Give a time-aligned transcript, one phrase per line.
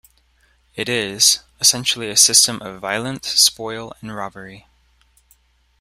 [0.73, 1.43] It is...
[1.59, 4.65] essentially a system of violence, spoil, and robbery.